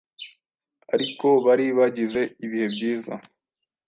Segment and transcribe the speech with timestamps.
[0.93, 3.13] ariko bari bagize ibihe byiza